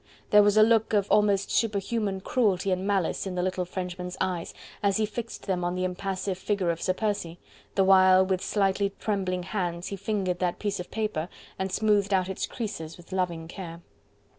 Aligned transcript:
There 0.31 0.41
was 0.41 0.57
a 0.57 0.63
look 0.63 0.93
of 0.93 1.05
almost 1.11 1.51
superhuman 1.51 2.21
cruelty 2.21 2.71
and 2.71 2.87
malice 2.87 3.27
in 3.27 3.35
the 3.35 3.43
little 3.43 3.65
Frenchman's 3.65 4.17
eyes 4.19 4.51
as 4.81 4.97
he 4.97 5.05
fixed 5.05 5.45
them 5.45 5.63
on 5.63 5.75
the 5.75 5.83
impassive 5.83 6.39
figure 6.39 6.71
of 6.71 6.81
Sir 6.81 6.93
Percy, 6.93 7.37
the 7.75 7.83
while 7.83 8.25
with 8.25 8.41
slightly 8.41 8.93
trembling 8.99 9.43
hands 9.43 9.89
he 9.89 9.95
fingered 9.95 10.39
that 10.39 10.57
piece 10.57 10.79
of 10.79 10.89
paper 10.89 11.29
and 11.59 11.71
smoothed 11.71 12.15
out 12.15 12.29
its 12.29 12.47
creases 12.47 12.97
with 12.97 13.11
loving 13.11 13.47
care. 13.47 13.79